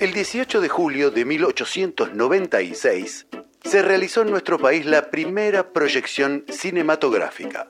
[0.00, 3.26] El 18 de julio de 1896
[3.62, 7.68] se realizó en nuestro país la primera proyección cinematográfica.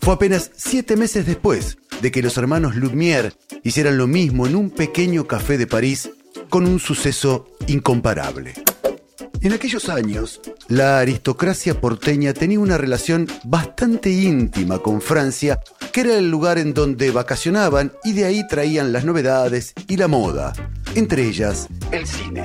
[0.00, 3.34] Fue apenas siete meses después de que los hermanos Lumière
[3.64, 6.12] hicieran lo mismo en un pequeño café de París
[6.50, 8.54] con un suceso incomparable.
[9.40, 15.58] En aquellos años, la aristocracia porteña tenía una relación bastante íntima con Francia,
[15.92, 20.06] que era el lugar en donde vacacionaban y de ahí traían las novedades y la
[20.06, 20.52] moda,
[20.96, 22.44] entre ellas el cine.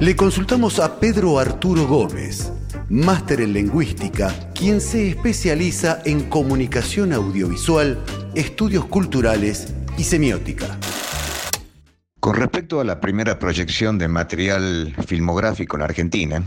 [0.00, 2.52] Le consultamos a Pedro Arturo Gómez,
[2.88, 8.02] máster en lingüística, quien se especializa en comunicación audiovisual,
[8.34, 10.78] estudios culturales y semiótica.
[12.18, 16.42] Con respecto a la primera proyección de material filmográfico en Argentina,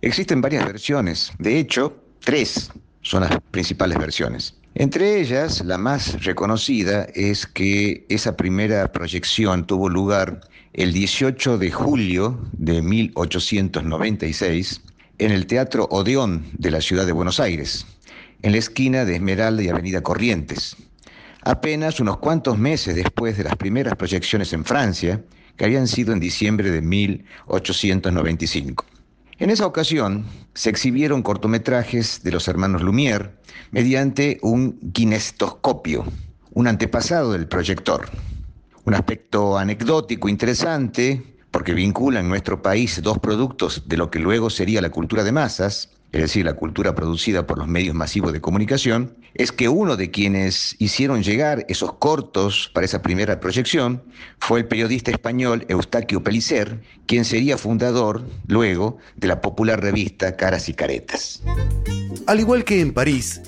[0.00, 1.32] existen varias versiones.
[1.38, 2.70] De hecho, tres
[3.02, 4.55] son las principales versiones.
[4.78, 10.42] Entre ellas, la más reconocida es que esa primera proyección tuvo lugar
[10.74, 14.82] el 18 de julio de 1896
[15.18, 17.86] en el Teatro Odeón de la ciudad de Buenos Aires,
[18.42, 20.76] en la esquina de Esmeralda y Avenida Corrientes
[21.46, 25.22] apenas unos cuantos meses después de las primeras proyecciones en Francia,
[25.56, 28.84] que habían sido en diciembre de 1895.
[29.38, 33.32] En esa ocasión se exhibieron cortometrajes de los hermanos Lumière
[33.70, 36.06] mediante un kinestoscopio,
[36.52, 38.08] un antepasado del proyector.
[38.86, 44.48] Un aspecto anecdótico interesante porque vincula en nuestro país dos productos de lo que luego
[44.48, 48.40] sería la cultura de masas, es decir, la cultura producida por los medios masivos de
[48.40, 54.02] comunicación, es que uno de quienes hicieron llegar esos cortos para esa primera proyección
[54.38, 60.70] fue el periodista español Eustaquio Pellicer, quien sería fundador, luego, de la popular revista Caras
[60.70, 61.42] y Caretas.
[62.26, 63.42] Al igual que en París,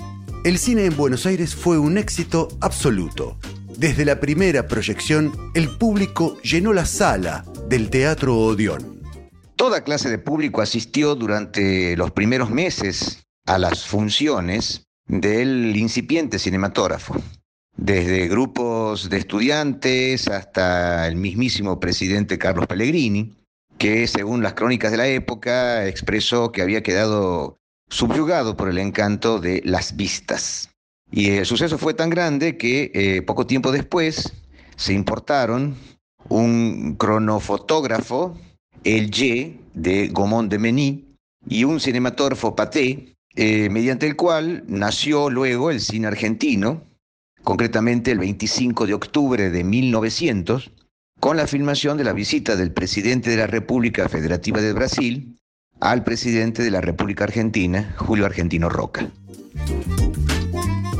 [0.45, 3.39] el cine en Buenos Aires fue un éxito absoluto.
[3.77, 8.98] Desde la primera proyección, el público llenó la sala del Teatro Odeón.
[9.59, 17.21] Toda clase de público asistió durante los primeros meses a las funciones del incipiente cinematógrafo,
[17.75, 23.35] desde grupos de estudiantes hasta el mismísimo presidente Carlos Pellegrini,
[23.77, 27.57] que según las crónicas de la época expresó que había quedado
[27.89, 30.69] subyugado por el encanto de las vistas.
[31.11, 34.31] Y el suceso fue tan grande que eh, poco tiempo después
[34.77, 35.75] se importaron
[36.29, 38.37] un cronofotógrafo
[38.83, 41.05] el Y de Gaumont de Meny
[41.47, 46.83] y un cinematógrafo Paté, eh, mediante el cual nació luego el cine argentino,
[47.43, 50.71] concretamente el 25 de octubre de 1900,
[51.19, 55.35] con la filmación de la visita del presidente de la República Federativa de Brasil
[55.79, 59.09] al presidente de la República Argentina, Julio Argentino Roca.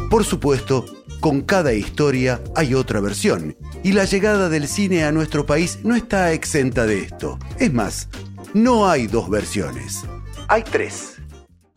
[0.09, 0.85] Por supuesto,
[1.19, 5.95] con cada historia hay otra versión, y la llegada del cine a nuestro país no
[5.95, 7.39] está exenta de esto.
[7.57, 8.09] Es más,
[8.53, 10.03] no hay dos versiones,
[10.47, 11.15] hay tres.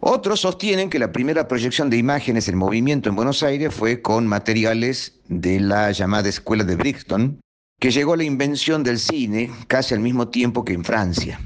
[0.01, 4.27] Otros sostienen que la primera proyección de imágenes en movimiento en Buenos Aires fue con
[4.27, 7.41] materiales de la llamada Escuela de Brixton,
[7.79, 11.41] que llegó a la invención del cine casi al mismo tiempo que en Francia.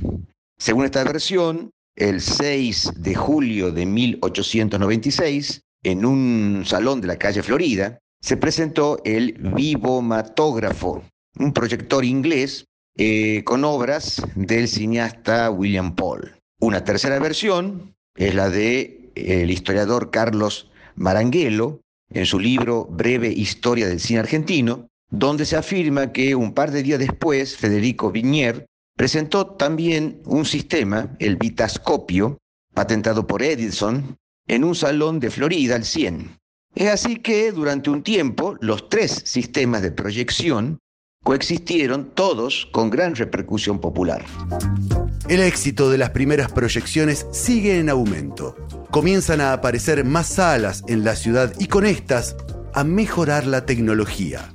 [0.58, 7.42] Según esta versión, el 6 de julio de 1896, en un salón de la calle
[7.42, 11.04] Florida, se presentó el Vivomatógrafo,
[11.38, 12.64] un proyector inglés
[12.96, 16.36] eh, con obras del cineasta William Paul.
[16.60, 23.88] Una tercera versión es la de el historiador Carlos Maranguelo en su libro Breve Historia
[23.88, 28.66] del Cine Argentino, donde se afirma que un par de días después Federico Vignier
[28.96, 32.38] presentó también un sistema, el Vitascopio,
[32.74, 34.16] patentado por Edison,
[34.46, 36.38] en un salón de Florida al 100.
[36.76, 40.78] Es así que durante un tiempo los tres sistemas de proyección
[41.24, 44.26] coexistieron todos con gran repercusión popular.
[45.26, 48.54] El éxito de las primeras proyecciones sigue en aumento.
[48.90, 52.36] Comienzan a aparecer más salas en la ciudad y con estas
[52.74, 54.54] a mejorar la tecnología.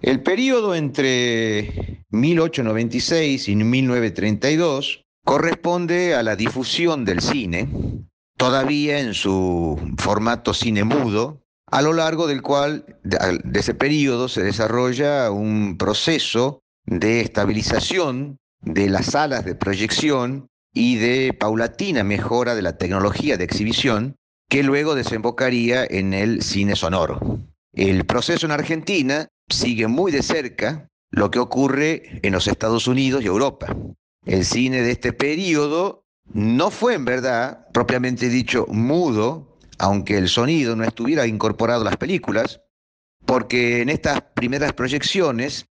[0.00, 7.68] El periodo entre 1896 y 1932 corresponde a la difusión del cine,
[8.38, 11.39] todavía en su formato cine mudo,
[11.70, 18.88] a lo largo del cual, de, ese periodo, se desarrolla un proceso de estabilización de
[18.88, 24.16] las salas de proyección y de paulatina mejora de la tecnología de exhibición
[24.48, 27.20] que luego desembocaría en el cine sonoro.
[27.72, 33.22] El proceso en Argentina sigue muy de cerca lo que ocurre en los Estados Unidos
[33.22, 33.76] y Europa.
[34.26, 39.49] El cine de este periodo no fue en verdad, propiamente dicho, mudo,
[39.80, 42.60] aunque el sonido no estuviera incorporado a las películas,
[43.24, 45.66] porque en estas primeras proyecciones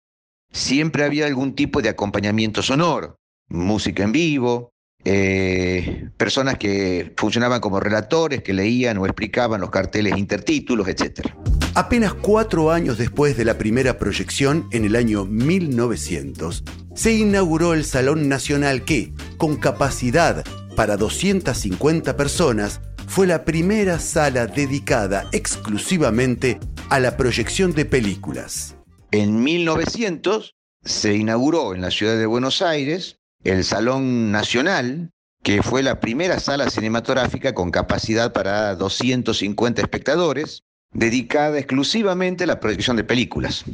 [0.51, 3.19] siempre había algún tipo de acompañamiento sonoro,
[3.50, 4.71] música en vivo,
[5.06, 11.29] eh, personas que funcionaban como relatores, que leían o explicaban los carteles intertítulos, etc.
[11.75, 16.63] Apenas cuatro años después de la primera proyección, en el año 1900,
[16.95, 20.44] se inauguró el Salón Nacional que, con capacidad
[20.75, 22.81] para 250 personas,
[23.19, 26.57] fue la primera sala dedicada exclusivamente
[26.89, 28.77] a la proyección de películas.
[29.12, 30.56] En 1900
[30.86, 35.12] se inauguró en la ciudad de Buenos Aires el Salón Nacional,
[35.44, 40.63] que fue la primera sala cinematográfica con capacidad para 250 espectadores,
[40.94, 43.66] dedicada exclusivamente a la proyección de películas.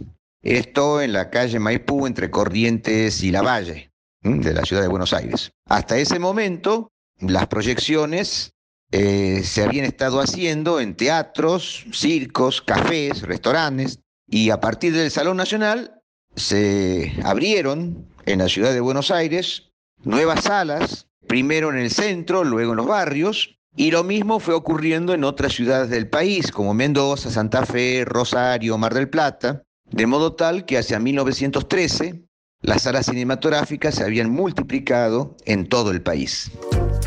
[0.42, 3.92] Esto en la calle Maipú entre Corrientes y La Valle,
[4.24, 5.52] de la ciudad de Buenos Aires.
[5.70, 6.90] Hasta ese momento,
[7.20, 8.55] las proyecciones
[8.98, 15.36] eh, se habían estado haciendo en teatros, circos, cafés, restaurantes, y a partir del Salón
[15.36, 16.02] Nacional
[16.38, 19.74] se abrieron en la ciudad de Buenos Aires
[20.06, 25.14] nuevas salas, primero en el centro, luego en los barrios, y lo mismo fue ocurriendo
[25.14, 30.36] en otras ciudades del país, como Mendoza, Santa Fe, Rosario, Mar del Plata, de modo
[30.36, 32.24] tal que hacia 1913
[32.62, 36.50] las salas cinematográficas se habían multiplicado en todo el país.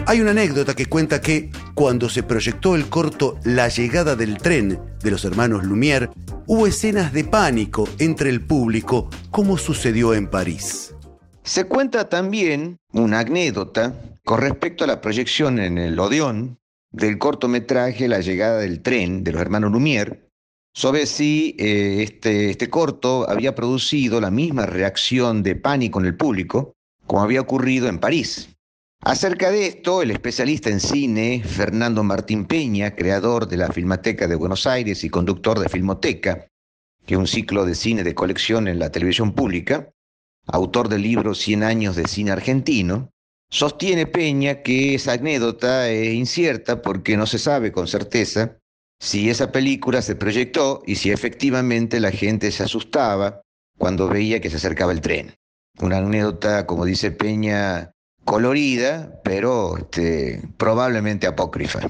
[0.08, 4.80] Hay una anécdota que cuenta que cuando se proyectó el corto La llegada del tren
[5.02, 6.10] de los hermanos Lumière,
[6.46, 10.94] hubo escenas de pánico entre el público, como sucedió en París.
[11.42, 13.94] Se cuenta también una anécdota
[14.24, 16.58] con respecto a la proyección en el Odeón
[16.90, 20.30] del cortometraje La llegada del tren de los hermanos Lumière,
[20.72, 26.16] sobre si eh, este, este corto había producido la misma reacción de pánico en el
[26.16, 26.72] público
[27.06, 28.48] como había ocurrido en París.
[29.00, 34.34] Acerca de esto, el especialista en cine Fernando Martín Peña, creador de la Filmateca de
[34.34, 36.48] Buenos Aires y conductor de Filmoteca,
[37.06, 39.90] que es un ciclo de cine de colección en la televisión pública,
[40.46, 43.10] autor del libro Cien años de cine argentino,
[43.50, 48.58] sostiene Peña que esa anécdota es incierta porque no se sabe con certeza
[49.00, 53.42] si esa película se proyectó y si efectivamente la gente se asustaba
[53.78, 55.34] cuando veía que se acercaba el tren.
[55.80, 57.92] Una anécdota, como dice Peña,
[58.28, 61.80] colorida, pero este, probablemente apócrifa.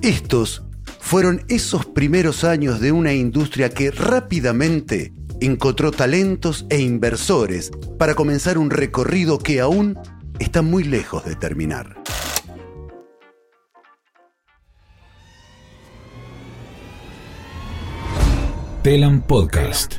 [0.00, 0.62] Estos
[0.98, 5.12] fueron esos primeros años de una industria que rápidamente
[5.42, 9.98] encontró talentos e inversores para comenzar un recorrido que aún
[10.38, 11.94] está muy lejos de terminar.
[18.82, 19.98] Telam Podcast.